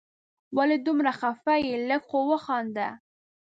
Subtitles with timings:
[0.57, 2.87] ولي دومره خفه یې؟ لږ خو وخانده